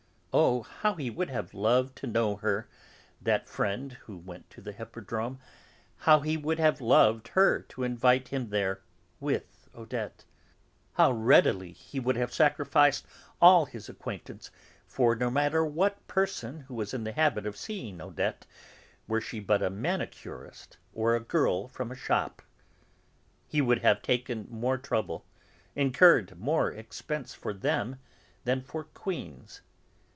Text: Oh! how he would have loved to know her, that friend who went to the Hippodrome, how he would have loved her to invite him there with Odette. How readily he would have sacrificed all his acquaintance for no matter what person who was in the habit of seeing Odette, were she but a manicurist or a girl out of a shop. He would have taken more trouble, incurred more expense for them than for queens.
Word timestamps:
Oh! 0.33 0.61
how 0.63 0.93
he 0.95 1.09
would 1.09 1.29
have 1.29 1.53
loved 1.53 1.97
to 1.97 2.07
know 2.07 2.37
her, 2.37 2.69
that 3.21 3.49
friend 3.49 3.91
who 4.03 4.15
went 4.15 4.49
to 4.51 4.61
the 4.61 4.71
Hippodrome, 4.71 5.39
how 5.97 6.21
he 6.21 6.37
would 6.37 6.57
have 6.57 6.79
loved 6.79 7.27
her 7.29 7.59
to 7.63 7.83
invite 7.83 8.29
him 8.29 8.47
there 8.47 8.81
with 9.19 9.67
Odette. 9.75 10.23
How 10.93 11.11
readily 11.11 11.73
he 11.73 11.99
would 11.99 12.15
have 12.15 12.33
sacrificed 12.33 13.05
all 13.41 13.65
his 13.65 13.89
acquaintance 13.89 14.51
for 14.87 15.17
no 15.17 15.29
matter 15.29 15.65
what 15.65 16.07
person 16.07 16.61
who 16.61 16.75
was 16.75 16.93
in 16.93 17.03
the 17.03 17.11
habit 17.11 17.45
of 17.45 17.57
seeing 17.57 17.99
Odette, 17.99 18.45
were 19.09 19.19
she 19.19 19.41
but 19.41 19.61
a 19.61 19.69
manicurist 19.69 20.77
or 20.93 21.13
a 21.13 21.19
girl 21.19 21.65
out 21.65 21.77
of 21.77 21.91
a 21.91 21.95
shop. 21.95 22.41
He 23.49 23.59
would 23.59 23.79
have 23.79 24.01
taken 24.01 24.47
more 24.49 24.77
trouble, 24.77 25.25
incurred 25.75 26.39
more 26.39 26.71
expense 26.71 27.33
for 27.33 27.53
them 27.53 27.99
than 28.45 28.61
for 28.61 28.85
queens. 28.85 29.59